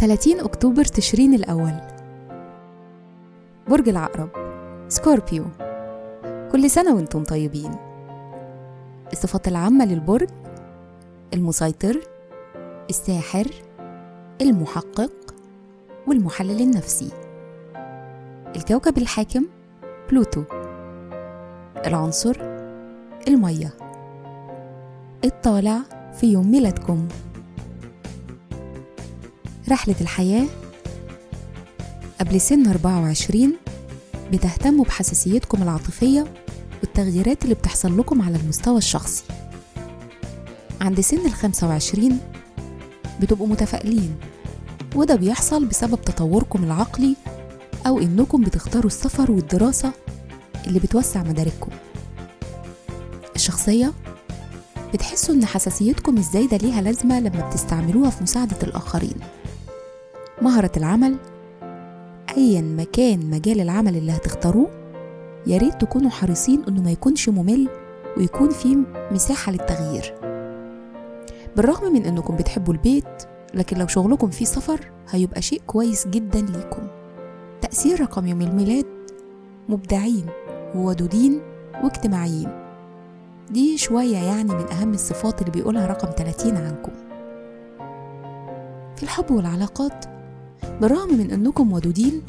30 0.00 0.40
أكتوبر 0.40 0.84
تشرين 0.84 1.34
الأول. 1.34 1.80
برج 3.68 3.88
العقرب. 3.88 4.28
Scorpio. 4.88 5.44
كل 6.52 6.70
سنة 6.70 6.94
وأنتم 6.94 7.24
طيبين. 7.24 7.70
الصفات 9.12 9.48
العامة 9.48 9.84
للبرج 9.84 10.28
المسيطر 11.34 12.00
الساحر 12.90 13.46
المحقق 14.40 15.34
والمحلل 16.06 16.60
النفسي. 16.60 17.10
الكوكب 18.56 18.98
الحاكم 18.98 19.46
بلوتو. 20.10 20.42
العنصر 21.86 22.49
المية. 23.28 23.74
الطالع 25.24 25.78
في 26.20 26.26
يوم 26.26 26.50
ميلادكم. 26.50 27.08
رحلة 29.68 29.94
الحياة 30.00 30.46
قبل 32.20 32.40
سن 32.40 32.66
24 32.68 33.52
بتهتموا 34.32 34.84
بحساسيتكم 34.84 35.62
العاطفية 35.62 36.26
والتغييرات 36.82 37.44
اللي 37.44 37.54
بتحصل 37.54 37.98
لكم 37.98 38.22
على 38.22 38.36
المستوى 38.36 38.78
الشخصي. 38.78 39.24
عند 40.80 41.00
سن 41.00 41.26
ال 41.26 41.32
25 41.32 42.18
بتبقوا 43.20 43.46
متفائلين 43.46 44.16
وده 44.96 45.14
بيحصل 45.14 45.64
بسبب 45.66 46.00
تطوركم 46.02 46.64
العقلي 46.64 47.16
أو 47.86 47.98
إنكم 47.98 48.42
بتختاروا 48.42 48.86
السفر 48.86 49.30
والدراسة 49.30 49.92
اللي 50.66 50.78
بتوسع 50.78 51.22
مدارككم. 51.22 51.70
الشخصية؟ 53.40 53.92
بتحسوا 54.94 55.34
إن 55.34 55.44
حساسيتكم 55.44 56.16
الزايدة 56.16 56.56
ليها 56.56 56.80
لازمة 56.82 57.20
لما 57.20 57.48
بتستعملوها 57.48 58.10
في 58.10 58.22
مساعدة 58.22 58.56
الآخرين. 58.62 59.14
مهرة 60.42 60.70
العمل 60.76 61.16
أيا 62.36 62.60
ما 62.60 62.84
كان 62.84 63.30
مجال 63.30 63.60
العمل 63.60 63.96
اللي 63.96 64.12
هتختاروه 64.12 64.70
يا 65.46 65.58
ريت 65.58 65.80
تكونوا 65.80 66.10
حريصين 66.10 66.64
إنه 66.68 66.82
ما 66.82 66.90
يكونش 66.90 67.28
ممل 67.28 67.68
ويكون 68.16 68.50
فيه 68.50 68.76
مساحة 69.12 69.52
للتغيير. 69.52 70.14
بالرغم 71.56 71.92
من 71.92 72.04
إنكم 72.04 72.36
بتحبوا 72.36 72.74
البيت 72.74 73.22
لكن 73.54 73.76
لو 73.78 73.86
شغلكم 73.86 74.30
فيه 74.30 74.44
سفر 74.44 74.90
هيبقى 75.10 75.42
شيء 75.42 75.62
كويس 75.66 76.06
جدا 76.06 76.40
ليكم. 76.40 76.82
تأثير 77.62 78.00
رقم 78.00 78.26
يوم 78.26 78.40
الميلاد 78.42 78.86
مبدعين 79.68 80.26
وودودين 80.74 81.40
واجتماعيين. 81.82 82.69
دي 83.50 83.78
شوية 83.78 84.16
يعني 84.16 84.54
من 84.54 84.66
أهم 84.72 84.94
الصفات 84.94 85.40
اللي 85.40 85.52
بيقولها 85.52 85.86
رقم 85.86 86.08
30 86.16 86.56
عنكم. 86.56 86.92
في 88.96 89.02
الحب 89.02 89.30
والعلاقات 89.30 90.04
بالرغم 90.80 91.18
من 91.18 91.30
أنكم 91.30 91.72
ودودين 91.72 92.22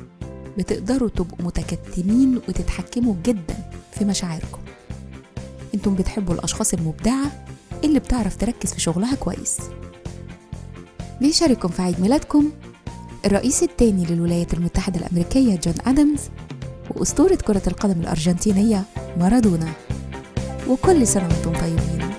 بتقدروا 0.57 1.09
تبقوا 1.09 1.45
متكتمين 1.45 2.35
وتتحكموا 2.49 3.15
جدا 3.25 3.55
في 3.91 4.05
مشاعركم. 4.05 4.59
إنتم 5.73 5.95
بتحبوا 5.95 6.33
الأشخاص 6.33 6.73
المبدعة 6.73 7.45
اللي 7.83 7.99
بتعرف 7.99 8.35
تركز 8.37 8.73
في 8.73 8.81
شغلها 8.81 9.15
كويس. 9.15 9.57
بيشارككم 11.21 11.67
في 11.69 11.81
عيد 11.81 12.01
ميلادكم 12.01 12.51
الرئيس 13.25 13.63
الثاني 13.63 14.05
للولايات 14.05 14.53
المتحدة 14.53 14.99
الأمريكية 14.99 15.55
جون 15.55 15.73
آدمز 15.85 16.19
وأسطورة 16.95 17.35
كرة 17.35 17.61
القدم 17.67 18.01
الأرجنتينية 18.01 18.83
مارادونا. 19.19 19.71
وكل 20.71 21.07
سنة 21.07 21.27
وأنتم 21.27 21.53
طيبين. 21.61 22.10